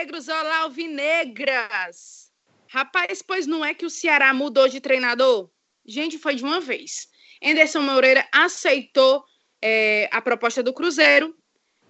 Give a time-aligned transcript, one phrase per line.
[0.00, 2.32] alvinegros, olá, alvinegras!
[2.68, 5.50] Rapaz, pois não é que o Ceará mudou de treinador?
[5.84, 7.08] Gente, foi de uma vez.
[7.42, 9.22] Anderson Moreira aceitou
[9.60, 11.36] é, a proposta do Cruzeiro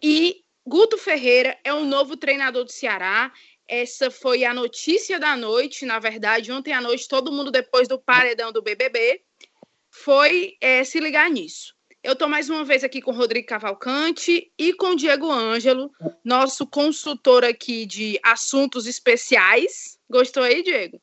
[0.02, 3.32] e Guto Ferreira é o novo treinador do Ceará.
[3.68, 8.00] Essa foi a notícia da noite, na verdade, ontem à noite, todo mundo depois do
[8.00, 9.22] paredão do BBB
[9.88, 11.74] foi é, se ligar nisso.
[12.02, 15.90] Eu estou mais uma vez aqui com o Rodrigo Cavalcante e com o Diego Ângelo,
[16.24, 19.98] nosso consultor aqui de assuntos especiais.
[20.08, 20.98] Gostou aí, Diego?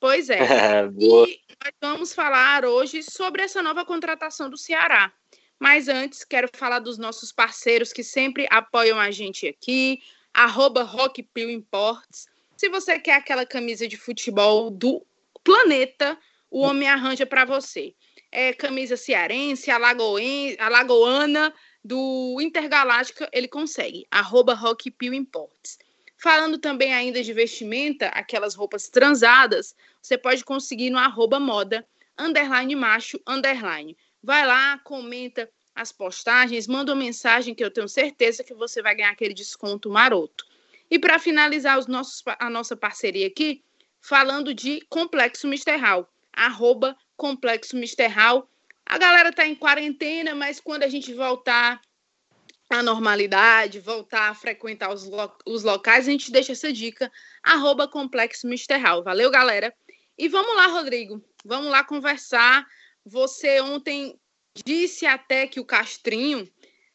[0.00, 0.40] Pois é.
[0.98, 5.12] e nós vamos falar hoje sobre essa nova contratação do Ceará.
[5.56, 10.02] Mas antes, quero falar dos nossos parceiros que sempre apoiam a gente aqui,
[10.34, 10.90] arroba
[11.36, 12.26] Imports.
[12.56, 15.06] Se você quer aquela camisa de futebol do
[15.44, 16.18] planeta,
[16.50, 17.94] o homem arranja para você
[18.32, 24.06] é, camisa cearense, alagoana, do Intergaláctica, ele consegue.
[24.10, 24.92] Arroba Rock.
[26.16, 31.86] Falando também ainda de vestimenta, aquelas roupas transadas, você pode conseguir no arroba moda,
[32.18, 33.96] underline macho, underline.
[34.22, 38.94] Vai lá, comenta as postagens, manda uma mensagem que eu tenho certeza que você vai
[38.94, 40.44] ganhar aquele desconto maroto.
[40.90, 43.64] E para finalizar os nossos, a nossa parceria aqui,
[44.00, 48.48] falando de Complexo Misterral, arroba Complexo Misterral.
[48.86, 51.78] A galera tá em quarentena, mas quando a gente voltar
[52.70, 57.86] à normalidade, voltar a frequentar os, lo os locais, a gente deixa essa dica, arroba
[57.86, 59.04] Complexo Misterral.
[59.04, 59.70] Valeu, galera?
[60.16, 62.66] E vamos lá, Rodrigo, vamos lá conversar.
[63.04, 64.18] Você ontem
[64.64, 66.50] disse até que o Castrinho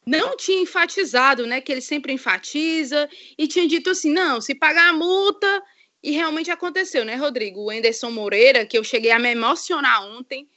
[0.07, 1.61] não tinha enfatizado, né?
[1.61, 5.63] Que ele sempre enfatiza e tinha dito assim: não, se pagar a multa,
[6.05, 7.61] e realmente aconteceu, né, Rodrigo?
[7.61, 10.47] O Anderson Moreira, que eu cheguei a me emocionar ontem,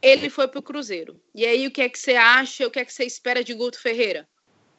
[0.00, 1.20] ele foi para o Cruzeiro.
[1.34, 2.66] E aí, o que é que você acha?
[2.66, 4.26] O que é que você espera de Guto Ferreira?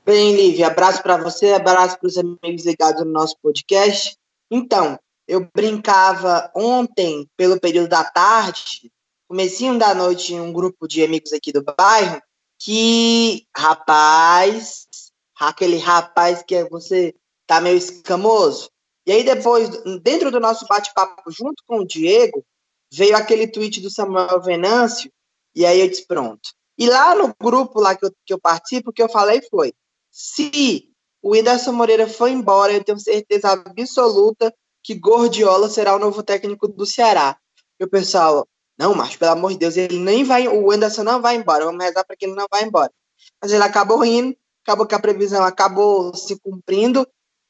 [0.03, 4.17] Bem, Lívia, abraço para você, abraço para os amigos ligados no nosso podcast.
[4.49, 8.91] Então, eu brincava ontem, pelo período da tarde,
[9.27, 12.19] comecinho da noite, em um grupo de amigos aqui do bairro,
[12.59, 14.87] que, rapaz,
[15.39, 17.13] aquele rapaz que você
[17.45, 18.71] tá meio escamoso,
[19.07, 19.69] e aí depois,
[20.03, 22.45] dentro do nosso bate-papo junto com o Diego,
[22.91, 25.09] veio aquele tweet do Samuel Venâncio,
[25.55, 26.49] e aí eu disse, pronto.
[26.77, 29.73] E lá no grupo lá que eu, que eu participo, o que eu falei foi,
[30.11, 30.89] se
[31.21, 34.53] o Whindersson Moreira foi embora, eu tenho certeza absoluta
[34.83, 37.37] que Gordiola será o novo técnico do Ceará.
[37.79, 38.45] E o pessoal,
[38.77, 41.81] não, mas pelo amor de Deus, ele nem vai, o Whindersson não vai embora, vamos
[41.81, 42.91] rezar para que ele não vá embora.
[43.41, 44.35] Mas ele acabou indo,
[44.65, 47.07] acabou que a previsão acabou se cumprindo,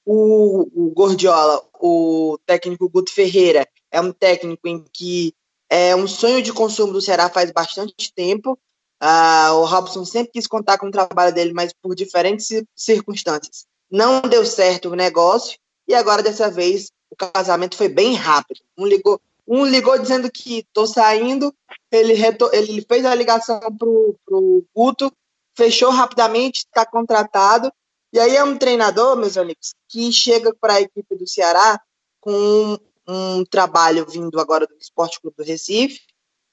[0.09, 5.34] o, o Gordiola, o técnico Guto Ferreira, é um técnico em que
[5.69, 8.57] é um sonho de consumo do Ceará faz bastante tempo.
[9.01, 14.22] Ah, o Robson sempre quis contar com o trabalho dele, mas por diferentes circunstâncias não
[14.22, 15.59] deu certo o negócio.
[15.85, 18.62] E agora, dessa vez, o casamento foi bem rápido.
[18.78, 21.53] Um ligou, um ligou dizendo que estou saindo,
[21.91, 22.13] ele,
[22.53, 25.12] ele fez a ligação para o Guto,
[25.53, 27.72] fechou rapidamente, está contratado
[28.12, 31.79] e aí é um treinador, meus amigos, que chega para a equipe do Ceará
[32.19, 36.01] com um, um, trabalho vindo agora do Esporte Clube do Recife,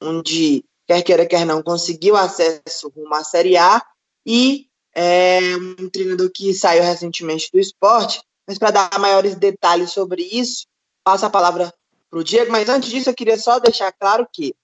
[0.00, 3.82] onde, quer queira, quer não, conseguiu acesso rumo à Série A,
[4.26, 10.22] e é um treinador que saiu recentemente do esporte, mas para dar maiores detalhes sobre
[10.22, 10.66] isso,
[11.02, 11.72] passo a palavra
[12.10, 14.54] para o Diego, mas antes disso eu queria só deixar claro que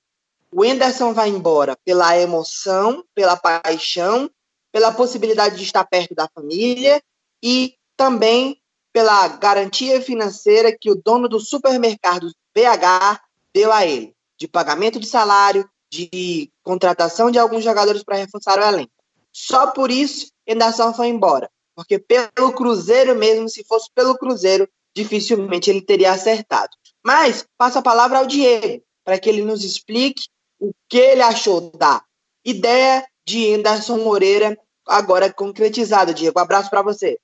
[0.52, 4.30] o Enderson vai embora pela emoção, pela paixão
[4.72, 7.02] pela possibilidade de estar perto da família
[7.42, 8.60] e também
[8.92, 13.20] pela garantia financeira que o dono do supermercado BH
[13.54, 18.62] deu a ele, de pagamento de salário, de contratação de alguns jogadores para reforçar o
[18.62, 18.92] elenco.
[19.32, 25.70] Só por isso, Endação foi embora, porque pelo Cruzeiro mesmo, se fosse pelo Cruzeiro, dificilmente
[25.70, 26.70] ele teria acertado.
[27.04, 30.24] Mas passo a palavra ao Diego, para que ele nos explique
[30.58, 32.02] o que ele achou da
[32.44, 36.12] ideia de Anderson Moreira agora concretizada.
[36.12, 37.18] Diego, um abraço para você.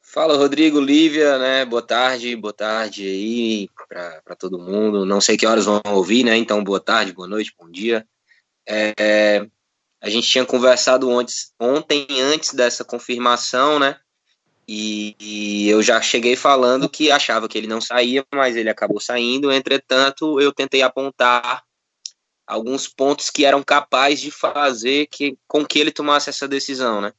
[0.00, 1.64] Fala, Rodrigo, Lívia, né?
[1.64, 5.06] Boa tarde, boa tarde aí para todo mundo.
[5.06, 6.36] Não sei que horas vão ouvir, né?
[6.36, 8.04] Então, boa tarde, boa noite, bom dia.
[8.68, 9.46] É,
[10.00, 13.96] a gente tinha conversado antes, ontem, antes dessa confirmação, né?
[14.66, 19.00] E, e, eu já cheguei falando que achava que ele não saía, mas ele acabou
[19.00, 19.52] saindo.
[19.52, 21.62] Entretanto, eu tentei apontar
[22.46, 27.12] alguns pontos que eram capazes de fazer que, com que ele tomasse essa decisão, né?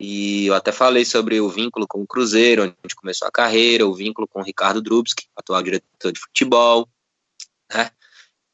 [0.00, 3.94] E eu até falei sobre o vínculo com o Cruzeiro, onde começou a carreira, o
[3.94, 6.88] vínculo com o Ricardo Drubski, atual diretor de futebol,
[7.72, 7.90] né?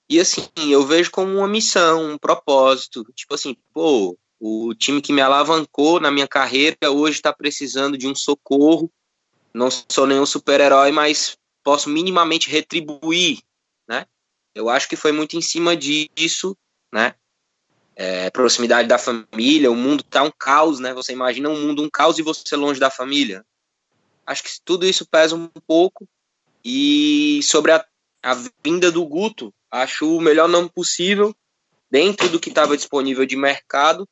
[0.09, 5.13] E assim, eu vejo como uma missão, um propósito, tipo assim, pô, o time que
[5.13, 8.91] me alavancou na minha carreira hoje está precisando de um socorro
[9.55, 13.41] não sou nenhum super-herói, mas posso minimamente retribuir,
[13.89, 14.05] né?
[14.55, 16.57] Eu acho que foi muito em cima disso,
[16.93, 17.15] né?
[17.97, 20.93] É, proximidade da família, o mundo tá um caos, né?
[20.95, 23.45] Você imagina um mundo um caos e você longe da família.
[24.27, 26.09] Acho que tudo isso pesa um pouco.
[26.65, 27.85] E sobre a,
[28.23, 28.35] a
[28.65, 31.35] vinda do Guto, acho o melhor nome possível
[31.91, 34.09] dentro do que estava disponível de mercado,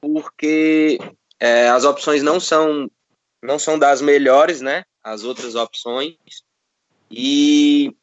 [0.00, 0.98] porque
[1.38, 2.88] é, as opções não são
[3.42, 4.84] não são das melhores, né?
[5.02, 6.16] As outras opções.
[7.10, 7.96] E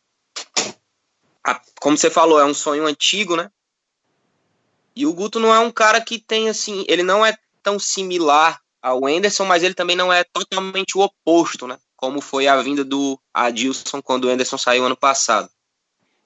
[1.47, 3.49] a, como você falou, é um sonho antigo, né?
[4.93, 7.33] E o Guto não é um cara que tem assim, ele não é
[7.63, 11.77] tão similar ao Enderson, mas ele também não é totalmente o oposto, né?
[11.95, 15.49] Como foi a vinda do Adilson quando o Enderson saiu ano passado.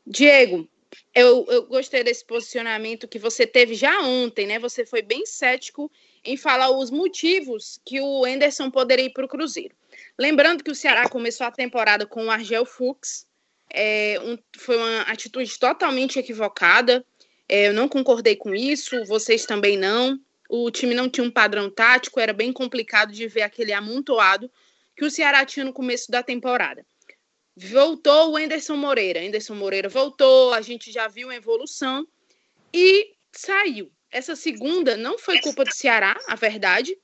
[0.05, 0.67] Diego,
[1.13, 4.57] eu, eu gostei desse posicionamento que você teve já ontem, né?
[4.57, 5.91] Você foi bem cético
[6.25, 9.75] em falar os motivos que o Enderson poderia ir para o Cruzeiro.
[10.17, 13.27] Lembrando que o Ceará começou a temporada com o Argel Fux,
[13.73, 17.05] é, um, foi uma atitude totalmente equivocada.
[17.47, 20.19] É, eu não concordei com isso, vocês também não.
[20.49, 24.51] O time não tinha um padrão tático, era bem complicado de ver aquele amontoado
[24.95, 26.85] que o Ceará tinha no começo da temporada.
[27.55, 29.23] Voltou o Enderson Moreira.
[29.23, 32.05] Enderson Moreira voltou, a gente já viu a evolução
[32.73, 33.91] e saiu.
[34.09, 36.97] Essa segunda não foi culpa do Ceará, a verdade,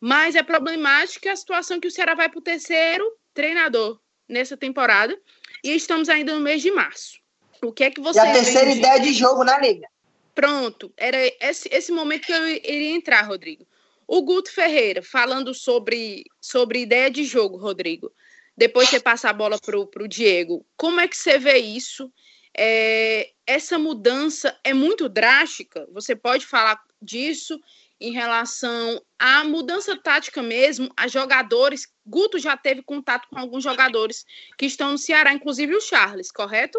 [0.00, 3.04] mas é problemática a situação que o Ceará vai para o terceiro
[3.34, 5.18] treinador nessa temporada
[5.64, 7.18] e estamos ainda no mês de março.
[7.62, 8.18] O que é que você.
[8.18, 9.88] E a terceira ideia de jogo na Liga.
[10.34, 13.66] Pronto, era esse, esse momento que eu iria entrar, Rodrigo.
[14.06, 18.12] O Guto Ferreira, falando sobre, sobre ideia de jogo, Rodrigo
[18.56, 20.64] depois você passa a bola para o Diego.
[20.76, 22.10] Como é que você vê isso?
[22.56, 25.86] É, essa mudança é muito drástica?
[25.92, 27.60] Você pode falar disso
[28.00, 31.86] em relação à mudança tática mesmo, a jogadores.
[32.06, 34.24] Guto já teve contato com alguns jogadores
[34.58, 36.78] que estão no Ceará, inclusive o Charles, correto?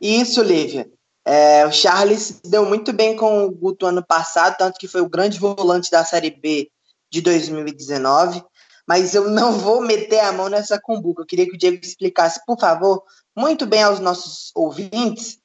[0.00, 0.90] Isso, Lívia.
[1.24, 5.08] É, o Charles deu muito bem com o Guto ano passado, tanto que foi o
[5.08, 6.70] grande volante da Série B
[7.10, 8.42] de 2019
[8.88, 11.20] mas eu não vou meter a mão nessa cumbuca.
[11.20, 13.04] Eu queria que o Diego explicasse, por favor,
[13.36, 15.38] muito bem aos nossos ouvintes,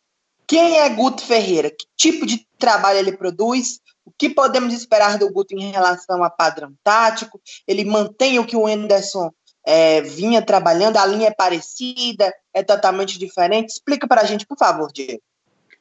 [0.48, 5.32] quem é Guto Ferreira, que tipo de trabalho ele produz, o que podemos esperar do
[5.32, 9.32] Guto em relação a padrão tático, ele mantém o que o Anderson
[9.66, 13.70] é, vinha trabalhando, a linha é parecida, é totalmente diferente.
[13.70, 15.22] Explica para a gente, por favor, Diego.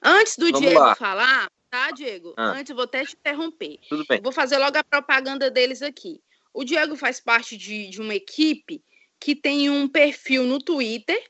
[0.00, 0.94] Antes do Vamos Diego lá.
[0.94, 2.34] falar, tá, Diego?
[2.36, 2.52] Ah.
[2.52, 3.78] Antes, vou até te interromper.
[3.88, 4.20] Tudo bem.
[4.20, 6.20] Vou fazer logo a propaganda deles aqui.
[6.54, 8.82] O Diego faz parte de, de uma equipe
[9.18, 11.20] que tem um perfil no Twitter,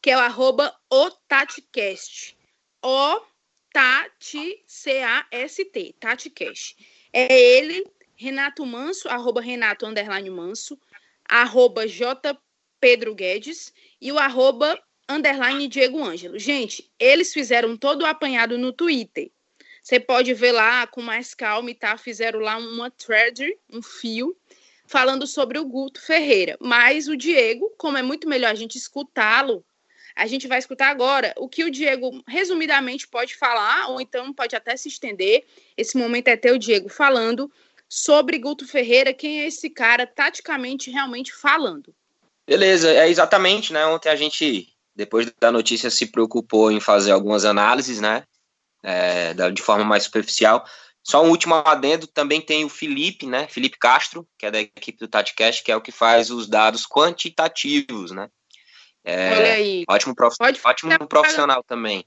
[0.00, 2.36] que é o arroba otatcast.
[2.84, 3.20] O
[3.72, 6.76] Tati, C-A-S-T, TatiCast.
[7.12, 10.78] É ele, Renato Manso, arroba Renato underline Manso,
[11.24, 12.38] arroba J.
[12.80, 14.78] Pedro Guedes e o arroba
[15.08, 16.38] underline Diego Ângelo.
[16.38, 19.30] Gente, eles fizeram todo o apanhado no Twitter.
[19.82, 21.96] Você pode ver lá com mais calma e tá?
[21.96, 24.36] Fizeram lá uma thread, um fio,
[24.86, 26.56] falando sobre o Guto Ferreira.
[26.60, 29.64] Mas o Diego, como é muito melhor a gente escutá-lo,
[30.14, 34.54] a gente vai escutar agora o que o Diego resumidamente pode falar, ou então pode
[34.54, 35.44] até se estender.
[35.76, 37.50] Esse momento é ter o Diego falando
[37.88, 41.94] sobre Guto Ferreira, quem é esse cara taticamente realmente falando.
[42.46, 43.84] Beleza, é exatamente, né?
[43.86, 48.24] Ontem a gente, depois da notícia, se preocupou em fazer algumas análises, né?
[48.82, 50.64] É, de forma mais superficial.
[51.04, 53.46] Só um último adendo, também tem o Felipe, né?
[53.48, 56.86] Felipe Castro, que é da equipe do TatiCast, que é o que faz os dados
[56.86, 58.28] quantitativos, né?
[59.04, 59.84] É, Olha aí.
[59.88, 60.36] Ótimo, prof...
[60.40, 62.04] ótimo profissional também.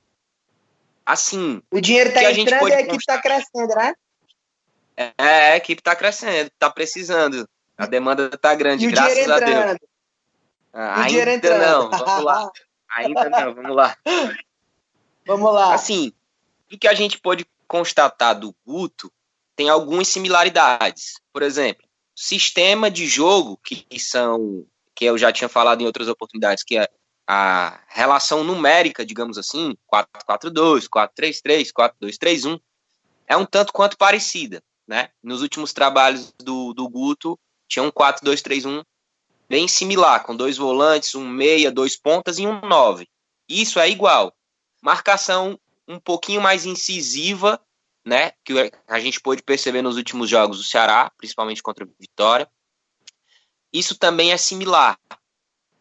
[1.05, 1.61] Assim.
[1.71, 3.93] O dinheiro está entrando e a equipe está crescendo, né?
[4.97, 7.47] É, a equipe está crescendo, está precisando.
[7.77, 9.77] A demanda está grande, graças a Deus.
[10.73, 12.51] Ah, ainda não, vamos lá.
[12.95, 13.97] Ainda não, vamos lá.
[15.27, 15.73] Vamos lá.
[15.73, 16.13] Assim,
[16.71, 19.11] o que a gente pode constatar do Guto
[19.55, 21.19] tem algumas similaridades.
[21.33, 21.83] Por exemplo,
[22.15, 24.63] sistema de jogo que são
[24.95, 26.87] que eu já tinha falado em outras oportunidades, que é
[27.27, 31.69] a relação numérica, digamos assim, 4-4-2, 4-3-3,
[32.01, 32.59] 4-2-3-1,
[33.27, 35.09] é um tanto quanto parecida, né?
[35.23, 38.83] Nos últimos trabalhos do, do Guto, tinha um 4-2-3-1
[39.49, 43.07] bem similar, com dois volantes, um meia, dois pontas e um nove.
[43.49, 44.33] Isso é igual.
[44.81, 47.59] Marcação um pouquinho mais incisiva,
[48.05, 48.31] né?
[48.43, 52.47] Que a gente pôde perceber nos últimos jogos do Ceará, principalmente contra o Vitória.
[53.75, 54.97] Isso também é similar.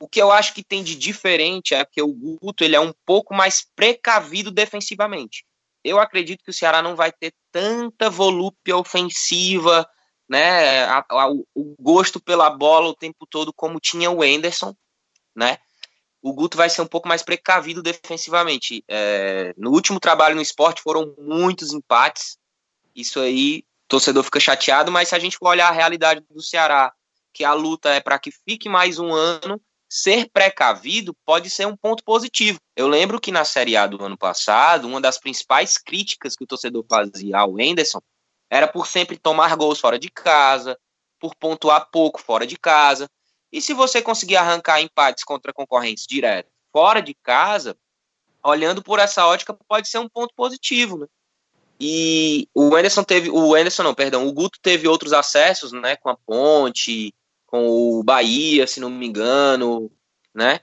[0.01, 2.93] O que eu acho que tem de diferente é que o Guto ele é um
[3.07, 5.47] pouco mais precavido defensivamente.
[5.85, 9.89] Eu acredito que o Ceará não vai ter tanta volúpia ofensiva,
[10.29, 14.75] né, a, a, o gosto pela bola o tempo todo como tinha o Enderson,
[15.37, 15.59] né?
[16.21, 18.83] O Guto vai ser um pouco mais precavido defensivamente.
[18.89, 22.39] É, no último trabalho no esporte foram muitos empates.
[22.97, 26.93] Isso aí, torcedor fica chateado, mas se a gente for olhar a realidade do Ceará,
[27.35, 31.77] que a luta é para que fique mais um ano, ser precavido pode ser um
[31.77, 32.59] ponto positivo.
[32.77, 36.47] Eu lembro que na Série A do ano passado, uma das principais críticas que o
[36.47, 38.01] torcedor fazia ao Enderson
[38.49, 40.79] era por sempre tomar gols fora de casa,
[41.19, 43.11] por pontuar pouco fora de casa.
[43.53, 47.77] E se você conseguir arrancar empates contra concorrentes diretos fora de casa,
[48.43, 51.07] olhando por essa ótica, pode ser um ponto positivo, né?
[51.81, 56.09] E o Anderson teve, o Anderson não, perdão, o Guto teve outros acessos, né, com
[56.09, 57.13] a Ponte,
[57.55, 59.89] com o Bahia, se não me engano,
[60.35, 60.59] né?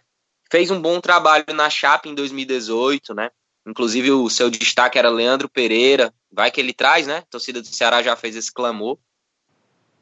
[0.52, 3.32] Fez um bom trabalho na Chape em 2018, né?
[3.66, 7.20] Inclusive o seu destaque era Leandro Pereira, vai que ele traz, né?
[7.20, 8.98] A torcida do Ceará já fez esse clamor.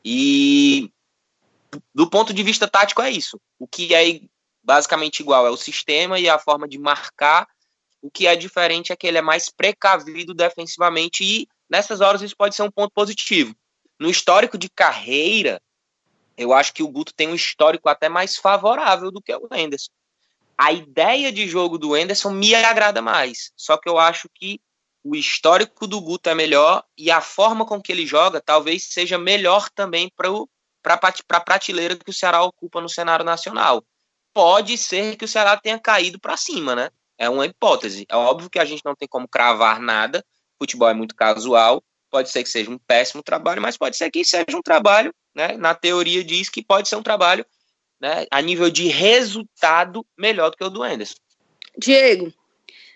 [0.04, 0.92] E
[1.94, 3.40] do ponto de vista tático é isso.
[3.60, 4.22] O que é
[4.64, 7.48] basicamente igual é o sistema e a forma de marcar.
[8.02, 12.36] O que é diferente é que ele é mais precavido defensivamente e nessas horas isso
[12.36, 13.56] pode ser um ponto positivo.
[14.00, 15.62] No histórico de carreira,
[16.40, 19.92] eu acho que o Guto tem um histórico até mais favorável do que o Anderson.
[20.58, 24.62] A ideia de jogo do Anderson me agrada mais, só que eu acho que
[25.04, 29.18] o histórico do Guto é melhor e a forma com que ele joga talvez seja
[29.18, 33.84] melhor também para a prateleira que o Ceará ocupa no cenário nacional.
[34.34, 36.90] Pode ser que o Ceará tenha caído para cima, né?
[37.18, 38.06] É uma hipótese.
[38.08, 40.24] É óbvio que a gente não tem como cravar nada,
[40.58, 44.24] futebol é muito casual, pode ser que seja um péssimo trabalho, mas pode ser que
[44.26, 45.58] seja um trabalho, né?
[45.58, 47.46] Na teoria diz que pode ser um trabalho
[48.00, 51.16] né, a nível de resultado melhor do que o do Anderson.
[51.78, 52.34] Diego,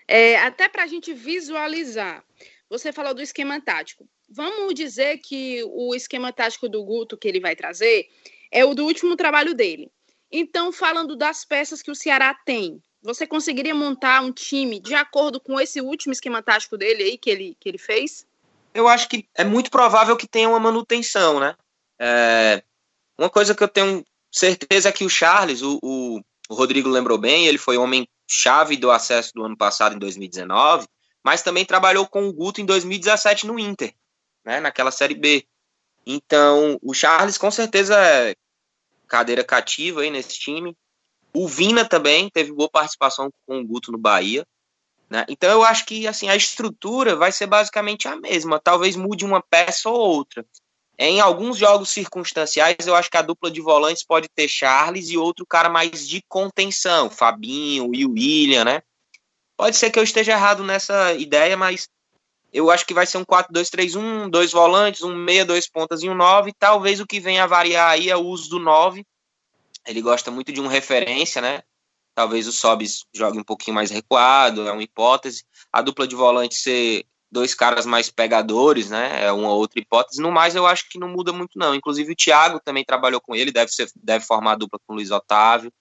[0.08, 2.24] é, até para a gente visualizar,
[2.68, 4.08] você falou do esquema tático.
[4.28, 8.08] Vamos dizer que o esquema tático do Guto que ele vai trazer
[8.50, 9.90] é o do último trabalho dele.
[10.30, 15.38] Então, falando das peças que o Ceará tem, você conseguiria montar um time de acordo
[15.38, 18.26] com esse último esquema tático dele aí que ele, que ele fez?
[18.74, 21.54] Eu acho que é muito provável que tenha uma manutenção, né?
[21.98, 22.62] É,
[23.16, 27.16] uma coisa que eu tenho certeza é que o Charles, o, o, o Rodrigo lembrou
[27.16, 30.88] bem, ele foi homem chave do acesso do ano passado, em 2019,
[31.22, 33.94] mas também trabalhou com o Guto em 2017 no Inter,
[34.44, 35.46] né, naquela Série B.
[36.04, 38.34] Então, o Charles com certeza é
[39.06, 40.76] cadeira cativa aí nesse time.
[41.32, 44.44] O Vina também teve boa participação com o Guto no Bahia.
[45.08, 45.24] Né?
[45.28, 48.60] Então, eu acho que assim a estrutura vai ser basicamente a mesma.
[48.60, 50.44] Talvez mude uma peça ou outra.
[50.98, 55.18] Em alguns jogos circunstanciais, eu acho que a dupla de volantes pode ter Charles e
[55.18, 58.82] outro cara mais de contenção, Fabinho e William, né?
[59.56, 61.88] Pode ser que eu esteja errado nessa ideia, mas
[62.52, 66.14] eu acho que vai ser um 4-2-3-1, dois volantes, um meia, dois pontas e um
[66.14, 66.52] 9.
[66.56, 69.04] Talvez o que venha a variar aí é o uso do 9.
[69.84, 71.62] Ele gosta muito de um referência, né?
[72.14, 75.44] Talvez o Sobis jogue um pouquinho mais recuado, é uma hipótese.
[75.72, 79.24] A dupla de volante ser dois caras mais pegadores, né?
[79.24, 80.22] É uma outra hipótese.
[80.22, 81.74] No mais, eu acho que não muda muito, não.
[81.74, 85.10] Inclusive, o Thiago também trabalhou com ele, deve, ser, deve formar dupla com o Luiz
[85.10, 85.72] Otávio.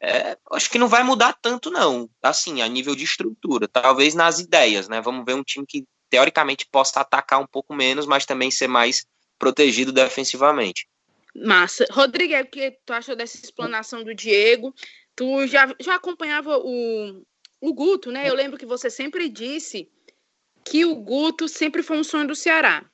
[0.00, 2.10] É, acho que não vai mudar tanto, não.
[2.20, 3.68] Assim, a nível de estrutura.
[3.68, 5.00] Talvez nas ideias, né?
[5.00, 9.06] Vamos ver um time que, teoricamente, possa atacar um pouco menos, mas também ser mais
[9.38, 10.88] protegido defensivamente.
[11.34, 11.86] Massa.
[11.92, 14.74] Rodrigo, o que tu achou dessa explanação do Diego?
[15.20, 17.22] Tu já, já acompanhava o,
[17.60, 18.26] o Guto, né?
[18.26, 19.86] Eu lembro que você sempre disse
[20.64, 22.90] que o Guto sempre foi um sonho do Ceará.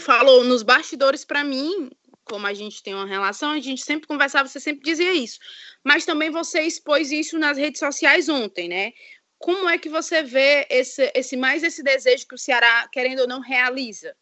[0.00, 1.90] Falou nos bastidores para mim,
[2.24, 5.38] como a gente tem uma relação, a gente sempre conversava, você sempre dizia isso.
[5.84, 8.94] Mas também você expôs isso nas redes sociais ontem, né?
[9.38, 13.28] Como é que você vê esse, esse mais esse desejo que o Ceará, querendo ou
[13.28, 14.16] não, realiza?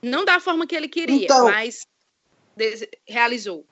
[0.00, 1.84] Não da forma que ele queria, então, mas
[3.04, 3.66] realizou.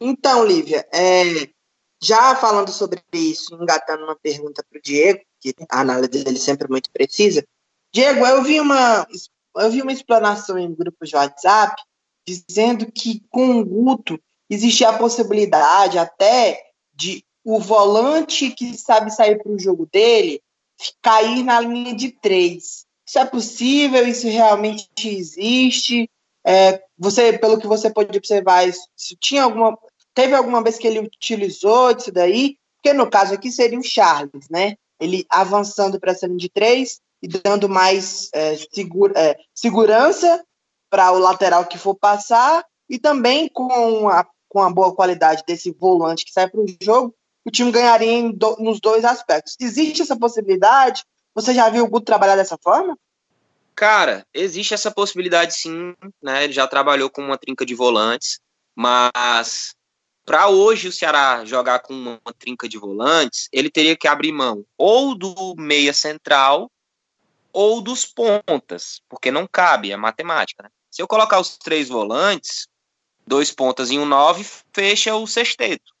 [0.00, 1.54] Então, Lívia, é,
[2.04, 6.66] já falando sobre isso, engatando uma pergunta para o Diego, que a análise dele sempre
[6.66, 7.44] é muito precisa,
[7.92, 9.06] Diego, eu vi uma,
[9.56, 11.80] eu vi uma explanação em grupos de WhatsApp
[12.26, 14.18] dizendo que com o Guto
[14.50, 16.60] existia a possibilidade até
[16.92, 20.42] de o volante que sabe sair para o jogo dele
[21.02, 22.84] cair na linha de três.
[23.06, 24.06] Isso é possível?
[24.06, 26.10] Isso realmente existe?
[26.46, 29.78] É, você, pelo que você pode observar, isso, isso, tinha alguma,
[30.14, 32.56] teve alguma vez que ele utilizou isso daí?
[32.76, 34.76] Porque no caso aqui seria o Charles, né?
[35.00, 40.44] Ele avançando para essa linha de três e dando mais é, segura, é, segurança
[40.90, 45.72] para o lateral que for passar e também com a, com a boa qualidade desse
[45.72, 49.56] volante que sai para o jogo, o time ganharia do, nos dois aspectos.
[49.60, 51.04] Existe essa possibilidade?
[51.34, 52.96] Você já viu o Guto trabalhar dessa forma?
[53.74, 56.44] Cara, existe essa possibilidade sim, né?
[56.44, 58.38] Ele já trabalhou com uma trinca de volantes,
[58.76, 59.74] mas
[60.24, 64.64] para hoje o Ceará jogar com uma trinca de volantes, ele teria que abrir mão
[64.76, 66.70] ou do meia central
[67.52, 70.64] ou dos pontas, porque não cabe, é matemática.
[70.64, 70.70] Né?
[70.90, 72.66] Se eu colocar os três volantes,
[73.26, 75.92] dois pontas e um nove, fecha o sexteto.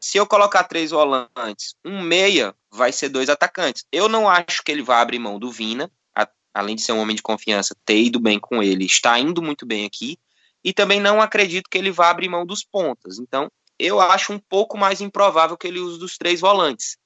[0.00, 3.84] Se eu colocar três volantes, um meia, vai ser dois atacantes.
[3.90, 7.00] Eu não acho que ele vai abrir mão do Vina, a, além de ser um
[7.00, 10.18] homem de confiança, ter ido bem com ele, está indo muito bem aqui.
[10.62, 13.18] E também não acredito que ele vá abrir mão dos pontas.
[13.18, 16.96] Então, eu acho um pouco mais improvável que ele use dos três volantes.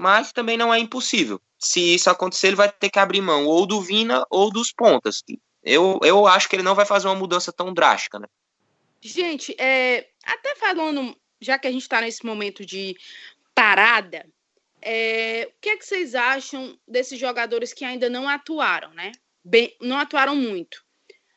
[0.00, 1.40] Mas também não é impossível.
[1.58, 5.22] Se isso acontecer, ele vai ter que abrir mão ou do Vina ou dos pontas.
[5.62, 8.26] Eu, eu acho que ele não vai fazer uma mudança tão drástica, né?
[9.00, 12.96] Gente, é, até falando, já que a gente está nesse momento de
[13.54, 14.26] parada,
[14.80, 19.12] é, o que é que vocês acham desses jogadores que ainda não atuaram, né?
[19.44, 20.84] Bem, não atuaram muito.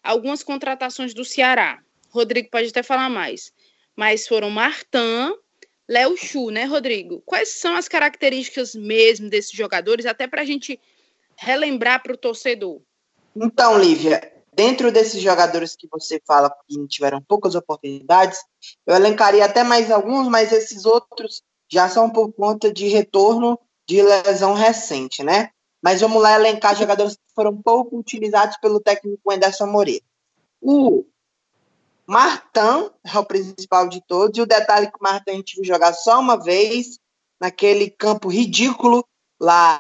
[0.03, 1.79] Algumas contratações do Ceará.
[2.09, 3.51] Rodrigo pode até falar mais
[3.95, 5.35] mas foram Martin,
[5.87, 7.21] Léo Chu, né, Rodrigo?
[7.25, 10.79] Quais são as características mesmo desses jogadores, até para a gente
[11.37, 12.81] relembrar para o torcedor?
[13.35, 18.39] Então, Lívia, dentro desses jogadores que você fala que tiveram poucas oportunidades,
[18.87, 24.01] eu elencaria até mais alguns, mas esses outros já são por conta de retorno de
[24.01, 25.49] lesão recente, né?
[25.81, 30.03] Mas vamos lá elencar jogadores que foram pouco utilizados pelo técnico Anderson Moreira.
[30.59, 31.05] O
[32.07, 35.65] Martão é o principal de todos, e o detalhe que o Martão a gente viu
[35.65, 36.99] jogar só uma vez,
[37.39, 39.03] naquele campo ridículo
[39.39, 39.79] lá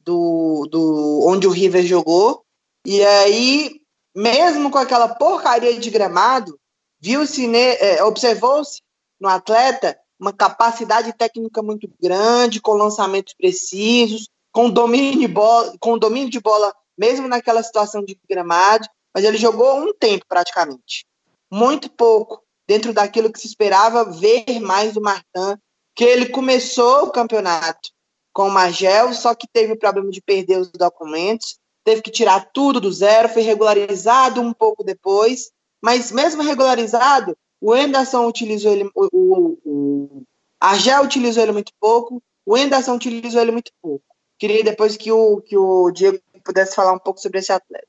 [0.00, 2.44] do, do onde o River jogou.
[2.86, 3.80] E aí,
[4.14, 6.58] mesmo com aquela porcaria de gramado,
[7.00, 8.80] viu-se, é, observou-se
[9.20, 15.98] no atleta uma capacidade técnica muito grande, com lançamentos precisos, com domínio de bola, com
[15.98, 21.04] domínio de bola mesmo naquela situação de gramado, mas ele jogou um tempo praticamente
[21.50, 25.58] muito pouco dentro daquilo que se esperava ver mais do Martin,
[25.94, 27.90] que ele começou o campeonato
[28.32, 32.50] com o Magel, só que teve o problema de perder os documentos, teve que tirar
[32.52, 38.90] tudo do zero, foi regularizado um pouco depois, mas mesmo regularizado, o Anderson utilizou ele,
[38.94, 40.22] o, o, o
[40.58, 44.04] Argel utilizou ele muito pouco, o Anderson utilizou ele muito pouco.
[44.38, 47.86] Queria depois que o, que o Diego pudesse falar um pouco sobre esse atleta.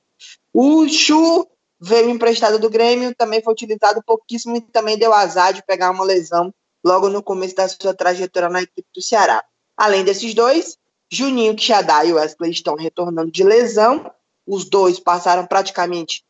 [0.53, 1.47] O Chu
[1.79, 6.03] veio emprestado do Grêmio, também foi utilizado pouquíssimo e também deu azar de pegar uma
[6.03, 9.43] lesão logo no começo da sua trajetória na equipe do Ceará.
[9.75, 10.77] Além desses dois,
[11.11, 14.09] Juninho Quixadá e Wesley estão retornando de lesão.
[14.45, 16.23] Os dois passaram praticamente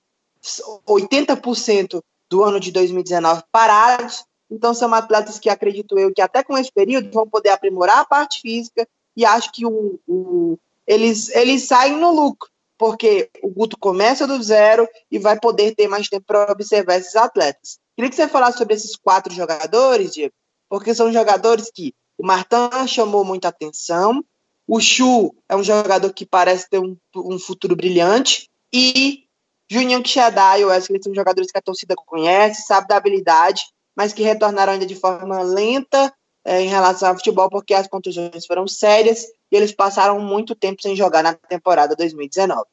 [0.88, 4.24] 80% do ano de 2019 parados.
[4.50, 8.06] Então são atletas que acredito eu que até com esse período vão poder aprimorar a
[8.06, 13.78] parte física e acho que o, o eles, eles saem no lucro porque o Guto
[13.78, 17.80] começa do zero e vai poder ter mais tempo para observar esses atletas.
[17.96, 20.34] Queria que você falasse sobre esses quatro jogadores, Diego,
[20.70, 24.24] porque são jogadores que o Martin chamou muita atenção,
[24.68, 29.26] o Chu é um jogador que parece ter um, um futuro brilhante, e
[29.70, 34.14] Juninho Quixadá e o Wesley são jogadores que a torcida conhece, sabe da habilidade, mas
[34.14, 38.68] que retornaram ainda de forma lenta é, em relação ao futebol, porque as contusões foram
[38.68, 42.64] sérias eles passaram muito tempo sem jogar na temporada 2019.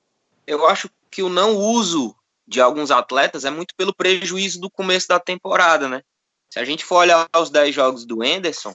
[0.47, 2.15] Eu acho que o não uso
[2.47, 6.03] de alguns atletas é muito pelo prejuízo do começo da temporada, né?
[6.51, 8.75] Se a gente for olhar os 10 jogos do Enderson,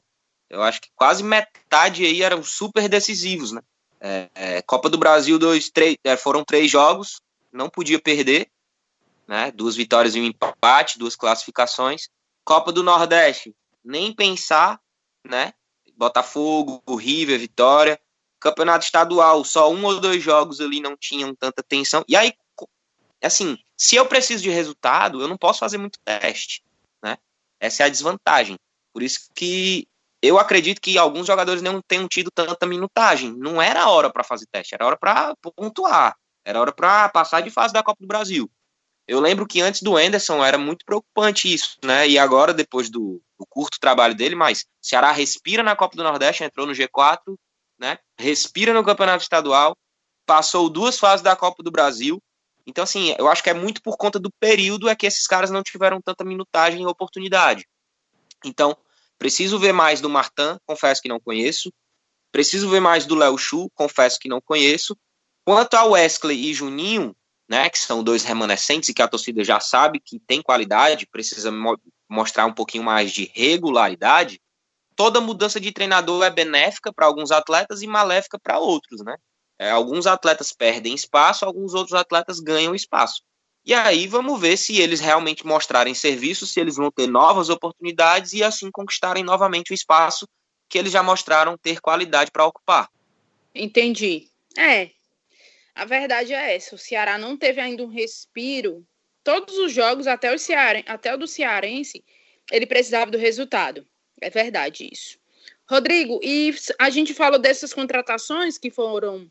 [0.50, 3.62] eu acho que quase metade aí eram super decisivos, né?
[4.00, 7.20] É, é, Copa do Brasil, dois, três, é, foram três jogos,
[7.52, 8.50] não podia perder,
[9.28, 9.52] né?
[9.52, 12.10] Duas vitórias e um empate, duas classificações.
[12.46, 14.80] Copa do Nordeste, nem pensar,
[15.24, 15.54] né?
[15.98, 18.00] Botafogo, River, Vitória.
[18.40, 22.06] Campeonato estadual, só um ou dois jogos ali não tinham tanta atenção.
[22.08, 22.34] E aí,
[23.22, 26.64] assim, se eu preciso de resultado, eu não posso fazer muito teste,
[27.04, 27.18] né?
[27.60, 28.56] Essa é a desvantagem.
[28.94, 29.88] Por isso que
[30.22, 33.36] eu acredito que alguns jogadores não tenham tido tanta minutagem.
[33.36, 37.50] Não era hora para fazer teste, era hora para pontuar, era hora para passar de
[37.50, 38.50] fase da Copa do Brasil.
[39.08, 42.08] Eu lembro que antes do Anderson era muito preocupante isso, né?
[42.08, 46.44] E agora, depois do, do curto trabalho dele, mas Ceará respira na Copa do Nordeste,
[46.44, 47.38] entrou no G4,
[47.80, 47.98] né?
[48.18, 49.78] Respira no Campeonato Estadual,
[50.26, 52.22] passou duas fases da Copa do Brasil.
[52.66, 55.50] Então, assim, eu acho que é muito por conta do período é que esses caras
[55.50, 57.66] não tiveram tanta minutagem e oportunidade.
[58.44, 58.76] Então,
[59.18, 61.72] preciso ver mais do Martin, confesso que não conheço.
[62.32, 64.98] Preciso ver mais do Léo Chu, confesso que não conheço.
[65.46, 67.16] Quanto ao Wesley e Juninho,
[67.48, 71.50] né, que são dois remanescentes e que a torcida já sabe que tem qualidade, precisa
[72.10, 74.40] mostrar um pouquinho mais de regularidade,
[74.96, 79.16] toda mudança de treinador é benéfica para alguns atletas e maléfica para outros, né?
[79.60, 83.24] É, alguns atletas perdem espaço, alguns outros atletas ganham espaço.
[83.66, 88.34] E aí vamos ver se eles realmente mostrarem serviço, se eles vão ter novas oportunidades
[88.34, 90.28] e assim conquistarem novamente o espaço
[90.70, 92.90] que eles já mostraram ter qualidade para ocupar.
[93.54, 94.30] Entendi.
[94.58, 94.92] É.
[95.76, 96.76] A verdade é essa.
[96.76, 98.86] O Ceará não teve ainda um respiro.
[99.28, 102.02] Todos os jogos, até o, Cearen, até o do Cearense,
[102.50, 103.86] ele precisava do resultado.
[104.22, 105.20] É verdade isso.
[105.70, 109.30] Rodrigo, e a gente falou dessas contratações que foram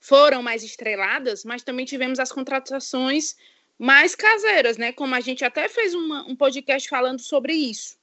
[0.00, 3.36] foram mais estreladas, mas também tivemos as contratações
[3.78, 4.92] mais caseiras, né?
[4.92, 7.98] Como a gente até fez uma, um podcast falando sobre isso.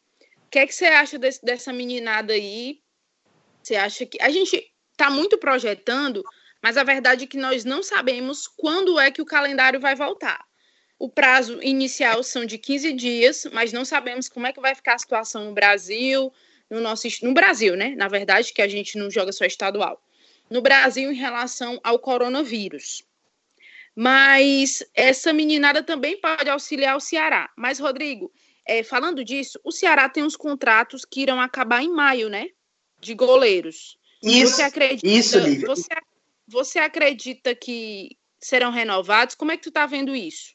[0.45, 2.83] O que é que você acha desse, dessa meninada aí?
[3.63, 6.23] Você acha que a gente está muito projetando,
[6.61, 10.45] mas a verdade é que nós não sabemos quando é que o calendário vai voltar.
[10.97, 14.95] O prazo inicial são de 15 dias, mas não sabemos como é que vai ficar
[14.95, 16.31] a situação no Brasil,
[16.69, 17.93] no nosso no Brasil, né?
[17.97, 20.01] Na verdade, que a gente não joga só estadual.
[20.49, 23.03] No Brasil em relação ao coronavírus.
[23.95, 27.49] Mas essa meninada também pode auxiliar o Ceará.
[27.57, 28.31] Mas, Rodrigo,
[28.65, 32.49] é, falando disso, o Ceará tem uns contratos que irão acabar em maio, né?
[32.99, 33.97] De goleiros.
[34.21, 35.67] Isso, você acredita, isso, Lívia.
[35.67, 35.87] Você,
[36.47, 39.35] você acredita que serão renovados?
[39.35, 40.54] Como é que tu tá vendo isso?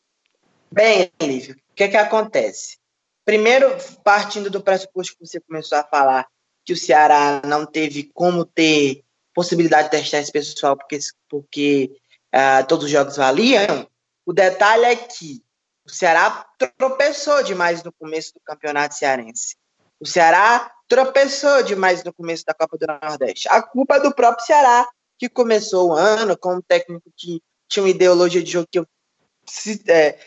[0.73, 2.79] Bem, Lívia, o que é que acontece?
[3.25, 6.29] Primeiro, partindo do pressuposto que você começou a falar,
[6.65, 9.03] que o Ceará não teve como ter
[9.35, 11.91] possibilidade de testar esse pessoal porque, porque
[12.33, 13.89] uh, todos os jogos valiam,
[14.25, 15.43] o detalhe é que
[15.85, 16.47] o Ceará
[16.79, 19.57] tropeçou demais no começo do campeonato cearense.
[19.99, 23.49] O Ceará tropeçou demais no começo da Copa do Nordeste.
[23.49, 27.83] A culpa é do próprio Ceará, que começou o ano com um técnico que tinha
[27.83, 28.87] uma ideologia de jogo que eu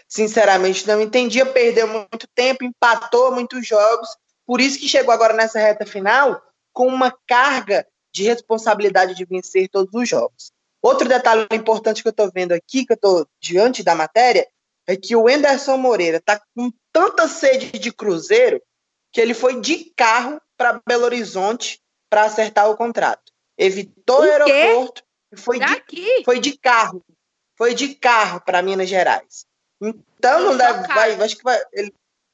[0.07, 4.09] sinceramente não entendia, perdeu muito tempo, empatou muitos jogos,
[4.45, 9.69] por isso que chegou agora nessa reta final com uma carga de responsabilidade de vencer
[9.69, 10.51] todos os jogos.
[10.81, 14.45] Outro detalhe importante que eu estou vendo aqui, que eu estou diante da matéria,
[14.85, 18.61] é que o Enderson Moreira está com tanta sede de Cruzeiro
[19.11, 23.31] que ele foi de carro para Belo Horizonte para acertar o contrato.
[23.57, 27.03] Evitou o, o aeroporto e foi de, foi de carro.
[27.57, 29.45] Foi de carro para Minas Gerais.
[29.81, 30.87] Então não deve.
[30.87, 31.61] Vai, acho que vai.
[31.71, 31.93] Ele,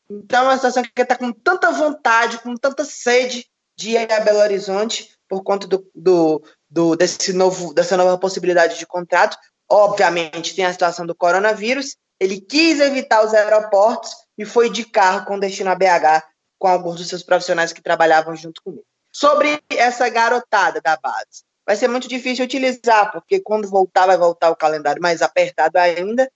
[0.09, 3.45] então é uma situação que ele está com tanta vontade, com tanta sede
[3.77, 8.77] de ir a Belo Horizonte por conta do, do, do, desse novo, dessa nova possibilidade
[8.77, 9.37] de contrato.
[9.69, 11.95] Obviamente, tem a situação do coronavírus.
[12.19, 16.25] Ele quis evitar os aeroportos e foi de carro com destino a BH
[16.57, 18.85] com alguns dos seus profissionais que trabalhavam junto comigo.
[19.11, 24.49] Sobre essa garotada da base, vai ser muito difícil utilizar, porque quando voltar, vai voltar
[24.49, 26.27] o calendário mais apertado ainda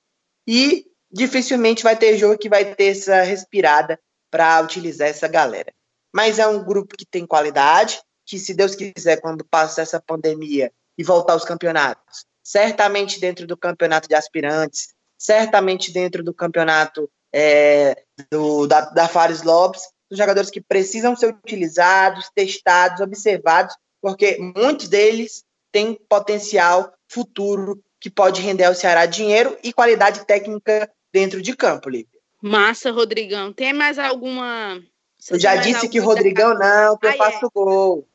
[0.48, 5.74] e dificilmente vai ter jogo que vai ter essa respirada para utilizar essa galera.
[6.14, 10.72] Mas é um grupo que tem qualidade, que, se Deus quiser, quando passar essa pandemia
[10.96, 18.04] e voltar aos campeonatos, certamente dentro do campeonato de aspirantes, certamente dentro do campeonato é,
[18.30, 24.90] do, da, da Fares Lopes, são jogadores que precisam ser utilizados, testados, observados, porque muitos
[24.90, 31.56] deles têm potencial futuro que pode render ao Ceará dinheiro e qualidade técnica dentro de
[31.56, 32.20] campo, Lívia.
[32.42, 33.54] Massa, Rodrigão.
[33.54, 34.84] Tem mais alguma.
[35.18, 37.50] Você eu já disse que Rodrigão não, que eu faço é.
[37.56, 38.06] gol.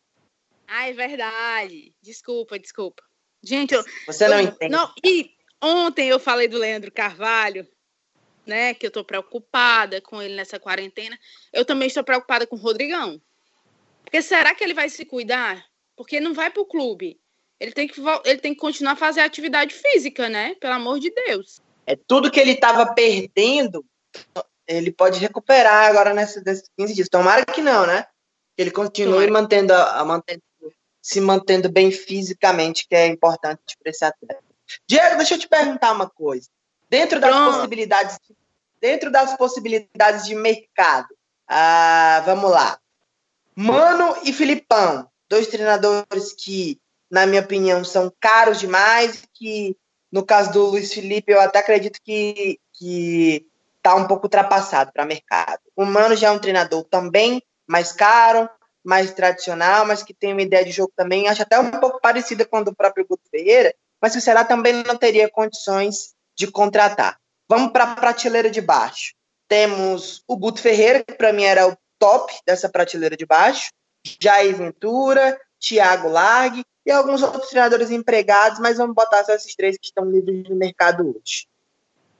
[0.67, 1.95] Ah, é verdade.
[2.03, 3.03] Desculpa, desculpa.
[3.43, 4.71] Gente, eu, você não eu, entende.
[4.71, 7.67] Não, e ontem eu falei do Leandro Carvalho,
[8.45, 8.75] né?
[8.75, 11.19] Que eu tô preocupada com ele nessa quarentena.
[11.51, 13.19] Eu também estou preocupada com o Rodrigão.
[14.05, 15.67] Porque será que ele vai se cuidar?
[15.99, 17.19] Porque não vai pro clube.
[17.59, 20.55] Ele tem que, ele tem que continuar a fazer atividade física, né?
[20.61, 21.61] Pelo amor de Deus.
[21.85, 23.85] É tudo que ele estava perdendo,
[24.65, 27.09] ele pode recuperar agora nesses, nesses 15 dias.
[27.09, 28.07] Tomara que não, né?
[28.57, 30.43] Que ele continue mantendo, a, mantendo
[31.03, 34.45] se mantendo bem fisicamente, que é importante para esse atleta.
[34.87, 36.49] Diego, deixa eu te perguntar uma coisa.
[36.89, 37.55] Dentro das Pronto.
[37.55, 38.19] possibilidades,
[38.81, 41.09] dentro das possibilidades de mercado,
[41.49, 42.79] ah, vamos lá.
[43.57, 49.77] Mano e Filipão, dois treinadores que, na minha opinião, são caros demais, que
[50.11, 53.45] no caso do Luiz Felipe, eu até acredito que que
[53.83, 55.61] tá um pouco ultrapassado para mercado.
[55.75, 58.49] O Mano já é um treinador também mais caro,
[58.85, 62.45] mais tradicional, mas que tem uma ideia de jogo também, acho até um pouco parecida
[62.45, 66.47] com a do próprio Guto Ferreira, mas que o Ceará também não teria condições de
[66.51, 67.19] contratar.
[67.49, 69.15] Vamos para a prateleira de baixo.
[69.49, 73.71] Temos o Guto Ferreira, que para mim era o top dessa prateleira de baixo,
[74.21, 79.77] Jair Ventura, Thiago Largue e alguns outros treinadores empregados, mas vamos botar só esses três
[79.77, 81.47] que estão livres no mercado hoje.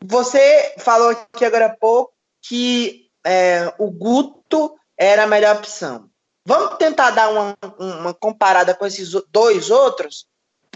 [0.01, 2.13] Você falou aqui agora há pouco
[2.43, 6.09] que é, o Guto era a melhor opção.
[6.45, 10.27] Vamos tentar dar uma, uma comparada com esses dois outros?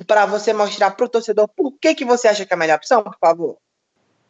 [0.07, 2.77] para você mostrar para o torcedor por que, que você acha que é a melhor
[2.77, 3.59] opção, por favor?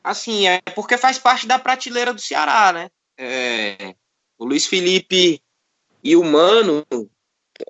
[0.02, 2.90] Assim, é porque faz parte da prateleira do Ceará, né?
[3.16, 3.94] É,
[4.36, 5.40] o Luiz Felipe
[6.02, 6.86] e o Mano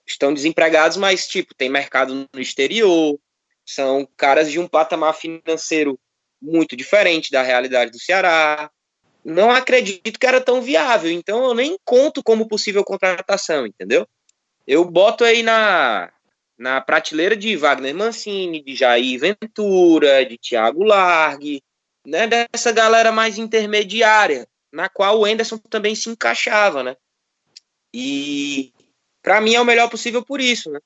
[0.06, 3.18] estão desempregados, mas, tipo, tem mercado no exterior,
[3.64, 5.98] são caras de um patamar financeiro
[6.40, 8.70] muito diferente da realidade do Ceará.
[9.24, 14.06] Não acredito que era tão viável, então eu nem conto como possível contratação, entendeu?
[14.66, 16.12] Eu boto aí na,
[16.58, 21.62] na prateleira de Wagner Mancini, de Jair Ventura, de Thiago Largue,
[22.04, 26.96] né, dessa galera mais intermediária, na qual o Enderson também se encaixava, né?
[27.94, 28.72] E
[29.22, 30.80] para mim é o melhor possível por isso, né?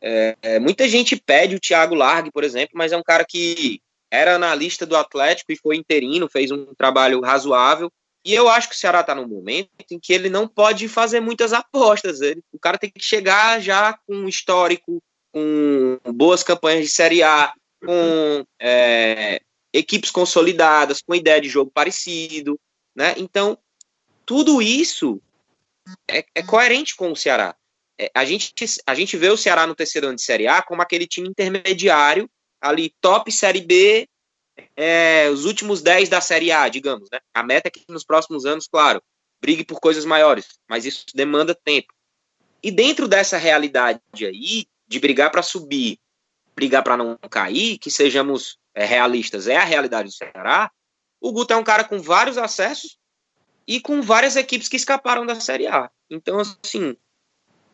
[0.00, 3.80] É, é, muita gente pede o Thiago Largue, por exemplo, mas é um cara que
[4.10, 7.90] era analista do Atlético e foi interino, fez um trabalho razoável.
[8.24, 11.20] E eu acho que o Ceará está num momento em que ele não pode fazer
[11.20, 12.20] muitas apostas.
[12.20, 17.52] Ele, o cara tem que chegar já com histórico, com boas campanhas de Série A,
[17.84, 19.40] com é,
[19.72, 22.58] equipes consolidadas, com ideia de jogo parecido,
[22.96, 23.14] né?
[23.16, 23.56] Então,
[24.24, 25.20] tudo isso
[26.08, 27.54] é, é coerente com o Ceará.
[27.98, 28.54] É, a, gente,
[28.86, 32.28] a gente vê o Ceará no terceiro ano de Série A como aquele time intermediário,
[32.60, 34.08] ali top Série B,
[34.76, 37.18] é, os últimos 10 da Série A, digamos, né?
[37.34, 39.02] A meta é que nos próximos anos, claro,
[39.40, 41.92] brigue por coisas maiores, mas isso demanda tempo.
[42.62, 45.98] E dentro dessa realidade aí, de brigar para subir,
[46.54, 50.70] brigar para não cair, que sejamos é, realistas, é a realidade do Ceará,
[51.20, 52.98] o Guto é um cara com vários acessos
[53.66, 55.90] e com várias equipes que escaparam da Série A.
[56.10, 56.96] Então, assim,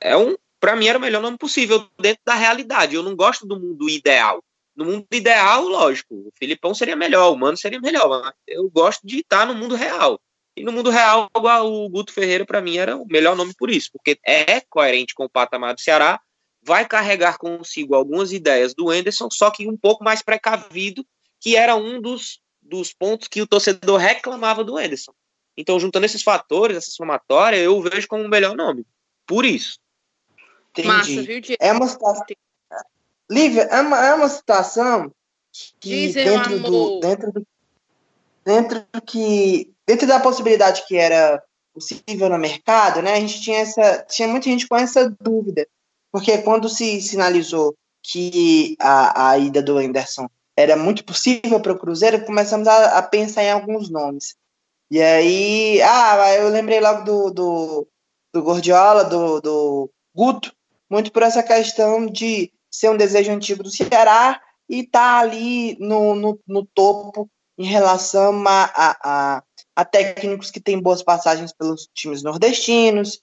[0.01, 2.95] é um, para mim era o melhor nome possível dentro da realidade.
[2.95, 4.43] Eu não gosto do mundo ideal.
[4.75, 9.19] No mundo ideal, lógico, o Filipão seria melhor, o Mano seria melhor, eu gosto de
[9.19, 10.19] estar no mundo real.
[10.57, 13.91] E no mundo real, o Guto Ferreira, para mim, era o melhor nome por isso,
[13.93, 16.21] porque é coerente com o patamar do Ceará,
[16.63, 21.05] vai carregar consigo algumas ideias do Enderson, só que um pouco mais precavido,
[21.41, 25.13] que era um dos, dos pontos que o torcedor reclamava do Enderson.
[25.57, 28.87] Então, juntando esses fatores, essa somatória, eu vejo como o melhor nome.
[29.27, 29.79] Por isso.
[30.71, 30.89] Entendi.
[30.89, 32.27] Massa, viu, É uma situação.
[33.31, 35.13] Lívia, é uma, é uma situação
[35.81, 37.47] que Dizem dentro do, dentro do.
[38.45, 39.71] Dentro do que.
[39.87, 41.43] Dentro da possibilidade que era
[41.75, 43.15] possível no mercado, né?
[43.15, 44.05] A gente tinha essa.
[44.09, 45.67] Tinha muita gente com essa dúvida
[46.13, 51.79] porque quando se sinalizou que a, a ida do Anderson era muito possível para o
[51.79, 54.37] Cruzeiro, começamos a, a, pensar em alguns nomes.
[54.93, 57.89] E aí, ah, eu lembrei logo do, do,
[58.31, 60.55] do Gordiola, do, do Guto,
[60.91, 65.79] muito por essa questão de ser um desejo antigo do Ceará e estar tá ali
[65.81, 67.27] no, no, no, topo
[67.57, 69.43] em relação a, a, a,
[69.77, 73.19] a técnicos que têm boas passagens pelos times nordestinos,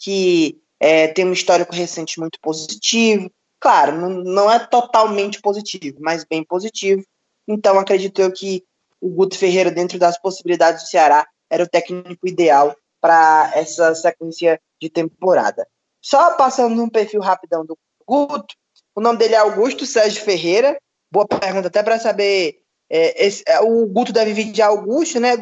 [0.00, 3.30] que é, tem um histórico recente muito positivo.
[3.60, 7.04] Claro, não, não é totalmente positivo, mas bem positivo.
[7.46, 8.64] Então, acredito eu que
[9.02, 14.60] o Guto Ferreira, dentro das possibilidades do Ceará, era o técnico ideal para essa sequência
[14.80, 15.66] de temporada.
[16.00, 18.54] Só passando um perfil rapidão do Guto,
[18.94, 20.78] o nome dele é Augusto Sérgio Ferreira.
[21.10, 22.60] Boa pergunta, até para saber.
[22.88, 25.32] É, esse, é, o Guto deve vir de Augusto, né?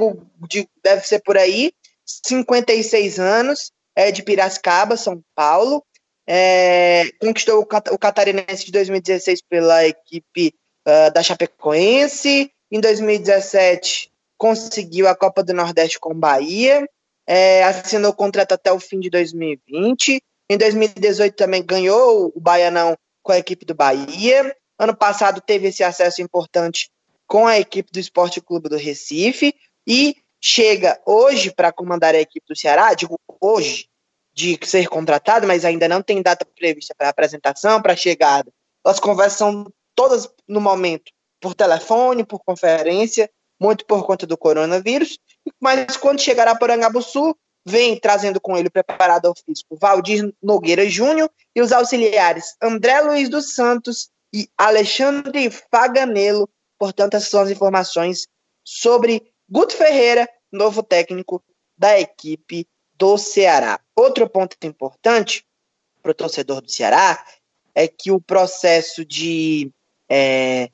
[0.48, 1.72] De, deve ser por aí.
[2.06, 5.84] 56 anos, é de Piracicaba, São Paulo.
[6.26, 7.66] É, conquistou o,
[7.98, 10.54] Catarinense de 2016 pela equipe
[10.86, 12.50] uh, da Chapecoense.
[12.70, 16.88] Em 2017, conseguiu a Copa do Nordeste com Bahia.
[17.26, 20.22] É, assinou o contrato até o fim de 2020.
[20.48, 24.56] Em 2018 também ganhou o Baianão com a equipe do Bahia.
[24.78, 26.90] Ano passado teve esse acesso importante
[27.26, 29.54] com a equipe do Esporte Clube do Recife
[29.86, 33.88] e chega hoje para comandar a equipe do Ceará, digo hoje,
[34.32, 38.50] de ser contratado, mas ainda não tem data prevista para apresentação, para chegada.
[38.84, 45.18] As conversas são todas no momento por telefone, por conferência, muito por conta do coronavírus,
[45.60, 51.30] mas quando chegará por Angabuçu, vem trazendo com ele o preparador físico Valdir Nogueira Júnior
[51.54, 56.48] e os auxiliares André Luiz dos Santos e Alexandre Faganello.
[56.78, 58.26] Portanto, essas são as informações
[58.64, 61.42] sobre Guto Ferreira, novo técnico
[61.76, 63.80] da equipe do Ceará.
[63.96, 65.44] Outro ponto importante
[66.02, 67.24] para o torcedor do Ceará
[67.74, 69.70] é que o processo de.
[70.08, 70.70] É,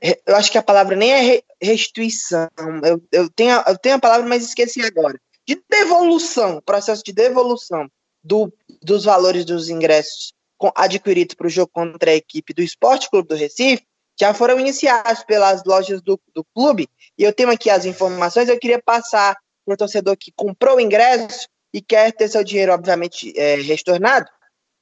[0.00, 2.48] eu acho que a palavra nem é restituição,
[2.84, 5.20] eu, eu, tenho, eu tenho a palavra, mas esqueci agora.
[5.46, 7.88] De devolução, processo de devolução
[8.22, 10.32] do, dos valores dos ingressos
[10.74, 13.84] adquiridos para o jogo contra a equipe do Esporte Clube do Recife
[14.18, 16.86] já foram iniciados pelas lojas do, do clube.
[17.16, 19.34] E eu tenho aqui as informações, eu queria passar
[19.64, 24.26] para o torcedor que comprou o ingresso e quer ter seu dinheiro, obviamente, é, retornado.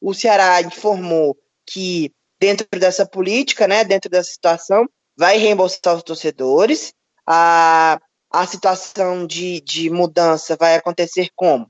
[0.01, 6.95] O Ceará informou que dentro dessa política, né, dentro dessa situação, vai reembolsar os torcedores.
[7.27, 8.01] A,
[8.31, 11.69] a situação de, de mudança vai acontecer como?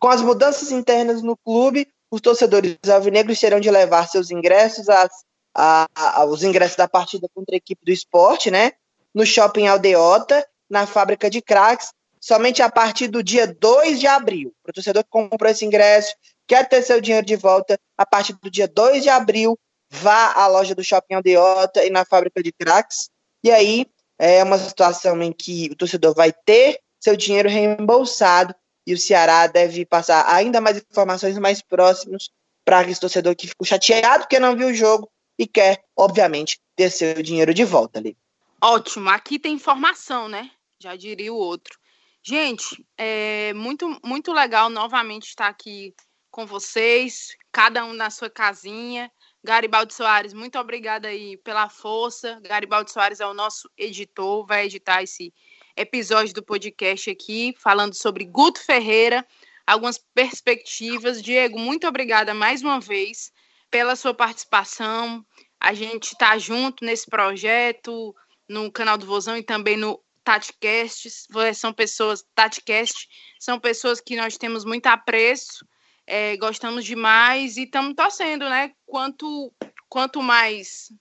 [0.00, 5.10] Com as mudanças internas no clube, os torcedores alvinegros terão de levar seus ingressos, às,
[5.54, 8.72] a, a, os ingressos da partida contra a equipe do esporte, né?
[9.14, 14.52] No shopping Aldeota, na fábrica de craques, somente a partir do dia 2 de abril.
[14.66, 16.14] O torcedor que comprou esse ingresso,
[16.48, 19.56] quer ter seu dinheiro de volta, a partir do dia 2 de abril,
[19.92, 23.10] vá à loja do Shopping Aldeota e na fábrica de craques.
[23.44, 23.86] E aí
[24.18, 28.54] é uma situação em que o torcedor vai ter seu dinheiro reembolsado
[28.86, 32.30] e o Ceará deve passar ainda mais informações mais próximas
[32.64, 36.90] para esse torcedor que ficou chateado porque não viu o jogo e quer, obviamente, ter
[36.90, 38.16] seu dinheiro de volta ali.
[38.62, 40.50] Ótimo, aqui tem informação, né?
[40.80, 41.78] Já diria o outro.
[42.24, 45.92] Gente, é muito, muito legal novamente estar aqui
[46.30, 49.10] com vocês, cada um na sua casinha.
[49.44, 52.40] Garibaldi Soares, muito obrigada aí pela força.
[52.42, 55.34] Garibaldi Soares é o nosso editor, vai editar esse
[55.76, 59.26] episódio do podcast aqui, falando sobre Guto Ferreira,
[59.66, 61.20] algumas perspectivas.
[61.20, 63.32] Diego, muito obrigada mais uma vez
[63.68, 65.26] pela sua participação.
[65.58, 68.14] A gente está junto nesse projeto,
[68.48, 71.10] no canal do Vozão e também no Tatcast,
[71.54, 73.08] são pessoas, Tatcast,
[73.40, 75.66] são pessoas que nós temos muito apreço,
[76.06, 78.72] é, gostamos demais e estamos torcendo, né?
[78.86, 79.52] Quanto,
[79.88, 80.92] quanto mais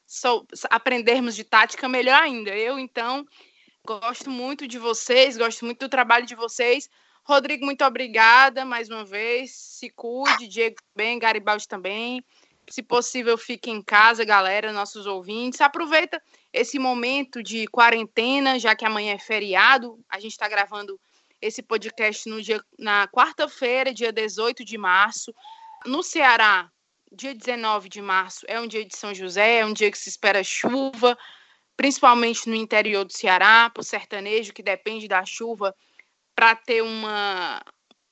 [0.69, 2.55] aprendermos de tática, melhor ainda.
[2.55, 3.25] Eu, então,
[3.85, 6.89] gosto muito de vocês, gosto muito do trabalho de vocês.
[7.23, 9.51] Rodrigo, muito obrigada mais uma vez.
[9.55, 12.23] Se cuide, Diego bem, Garibaldi também.
[12.69, 15.61] Se possível, fique em casa, galera, nossos ouvintes.
[15.61, 16.21] Aproveita
[16.53, 19.99] esse momento de quarentena, já que amanhã é feriado.
[20.09, 20.99] A gente está gravando
[21.41, 25.34] esse podcast no dia, na quarta-feira, dia 18 de março.
[25.86, 26.69] No Ceará,
[27.12, 30.10] dia 19 de março, é um dia de São José, é um dia que se
[30.10, 31.17] espera chuva,
[31.75, 35.75] principalmente no interior do Ceará, para o sertanejo, que depende da chuva
[36.36, 37.62] para ter uma,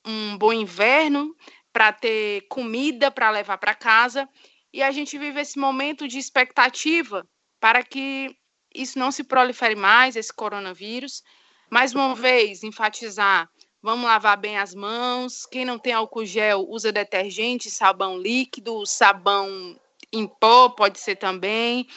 [0.05, 1.35] um bom inverno,
[1.71, 4.27] para ter comida para levar para casa.
[4.73, 7.27] E a gente vive esse momento de expectativa
[7.59, 8.35] para que
[8.73, 11.23] isso não se prolifere mais, esse coronavírus.
[11.69, 13.49] Mais uma vez, enfatizar:
[13.81, 15.45] vamos lavar bem as mãos.
[15.45, 19.79] Quem não tem álcool gel, usa detergente, sabão líquido, sabão
[20.11, 21.87] em pó, pode ser também.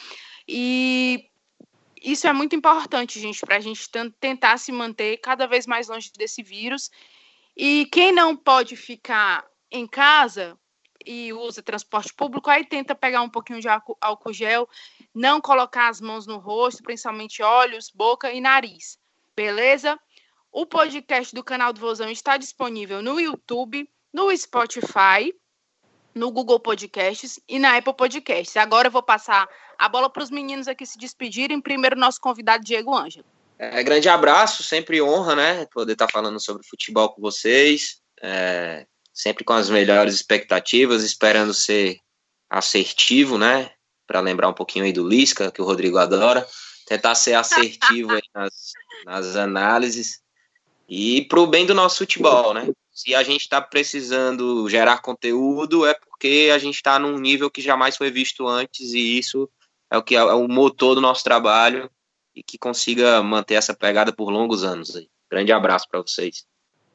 [0.47, 1.25] E
[2.01, 6.11] isso é muito importante, gente, para a gente tentar se manter cada vez mais longe
[6.17, 6.91] desse vírus.
[7.55, 10.57] E quem não pode ficar em casa,
[11.05, 14.67] e usa transporte público, aí tenta pegar um pouquinho de álcool gel,
[15.13, 18.97] não colocar as mãos no rosto, principalmente olhos, boca e nariz.
[19.35, 19.99] Beleza?
[20.51, 25.33] O podcast do canal do Vozão está disponível no YouTube, no Spotify,
[26.13, 28.55] no Google Podcasts e na Apple Podcasts.
[28.57, 31.59] Agora eu vou passar a bola para os meninos aqui se despedirem.
[31.59, 33.25] Primeiro, nosso convidado Diego Ângelo.
[33.57, 35.65] É, grande abraço, sempre honra, né?
[35.73, 37.99] Poder estar falando sobre futebol com vocês.
[38.21, 41.97] É, sempre com as melhores expectativas, esperando ser
[42.49, 43.71] assertivo, né?
[44.05, 46.47] Para lembrar um pouquinho aí do Lisca, que o Rodrigo adora,
[46.87, 48.73] tentar ser assertivo nas,
[49.05, 50.21] nas análises
[50.87, 52.69] e para o bem do nosso futebol, né?
[52.91, 57.61] Se a gente está precisando gerar conteúdo, é porque a gente está num nível que
[57.61, 59.49] jamais foi visto antes e isso
[59.89, 61.89] é o que é o motor do nosso trabalho
[62.35, 64.91] e que consiga manter essa pegada por longos anos.
[65.29, 66.45] Grande abraço para vocês.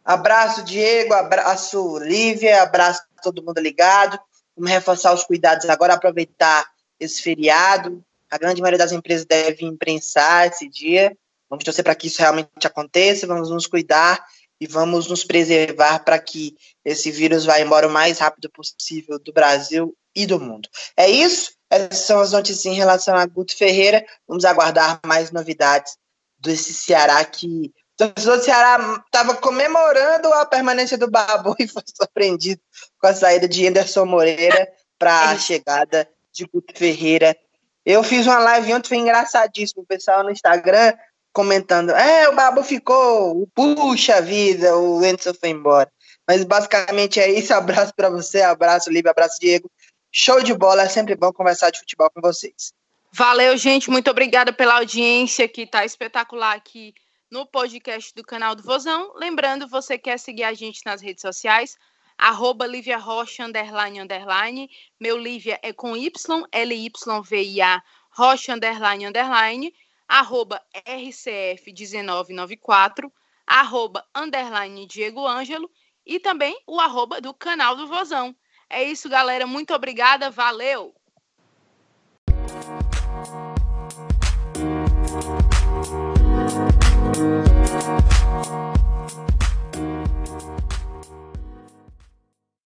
[0.04, 4.18] Abraço, Diego, abraço, Lívia, abraço todo mundo ligado.
[4.56, 6.66] Vamos reforçar os cuidados agora, aproveitar
[6.98, 8.02] esse feriado.
[8.30, 11.16] A grande maioria das empresas deve imprensar esse dia.
[11.48, 14.24] Vamos torcer para que isso realmente aconteça, vamos nos cuidar
[14.60, 19.32] e vamos nos preservar para que esse vírus vá embora o mais rápido possível do
[19.32, 20.68] Brasil e do mundo.
[20.96, 21.52] É isso.
[21.70, 24.04] Essas são as notícias em relação a Guto Ferreira.
[24.26, 25.96] Vamos aguardar mais novidades
[26.38, 31.82] desse Ceará que o torcedor do Ceará estava comemorando a permanência do Babu e foi
[31.94, 32.60] surpreendido
[32.98, 34.68] com a saída de Anderson Moreira
[34.98, 37.36] para a é chegada de Guto Ferreira.
[37.84, 39.82] Eu fiz uma live ontem, foi engraçadíssimo.
[39.82, 40.92] O pessoal no Instagram
[41.38, 45.88] comentando: é, o Babu ficou, puxa vida, o Anderson foi embora.
[46.26, 47.54] Mas basicamente é isso.
[47.54, 49.70] Abraço para você, abraço, Lívia, abraço, Diego.
[50.10, 52.72] Show de bola, é sempre bom conversar de futebol com vocês.
[53.12, 53.88] Valeu, gente.
[53.88, 56.92] Muito obrigada pela audiência que está espetacular aqui
[57.30, 59.12] no podcast do canal do Vozão.
[59.14, 61.76] Lembrando, você quer seguir a gente nas redes sociais,
[62.18, 64.68] arroba Lívia Rocha, underline, underline.
[64.98, 69.72] Meu Lívia é com Y, L-Y-V-I-A, Rocha, underline, underline.
[70.08, 73.12] Arroba RCF1994,
[73.46, 75.70] arroba, underline, Diego Ângelo.
[76.06, 78.34] E também o arroba do canal do Vozão.
[78.70, 79.46] É isso, galera.
[79.46, 80.30] Muito obrigada.
[80.30, 80.97] Valeu!